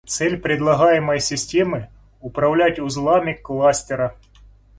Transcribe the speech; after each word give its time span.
Цель 0.07 0.37
предлагаемой 0.41 1.19
системы– 1.19 1.91
управлять 2.21 2.79
узлами 2.79 3.33
кластера 3.33 4.17